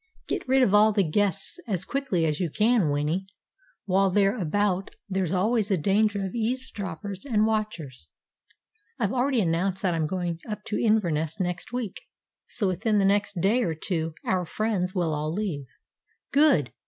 "Get 0.27 0.47
rid 0.47 0.63
of 0.63 0.73
all 0.73 0.91
the 0.91 1.07
guests 1.07 1.59
as 1.67 1.85
quickly 1.85 2.25
as 2.25 2.39
you 2.39 2.49
can, 2.49 2.89
Winnie. 2.89 3.27
While 3.85 4.09
they're 4.09 4.35
about 4.35 4.89
there's 5.07 5.31
always 5.31 5.69
a 5.69 5.77
danger 5.77 6.25
of 6.25 6.33
eavesdroppers 6.33 7.23
and 7.23 7.41
of 7.41 7.45
watchers." 7.45 8.07
"I've 8.97 9.13
already 9.13 9.41
announced 9.41 9.83
that 9.83 9.93
I'm 9.93 10.07
going 10.07 10.39
up 10.47 10.63
to 10.69 10.81
Inverness 10.83 11.39
next 11.39 11.71
week, 11.71 12.01
so 12.47 12.65
within 12.65 12.97
the 12.97 13.05
next 13.05 13.39
day 13.41 13.61
or 13.61 13.75
two 13.75 14.15
our 14.25 14.43
friends 14.43 14.95
will 14.95 15.13
all 15.13 15.31
leave." 15.31 15.67
"Good! 16.31 16.71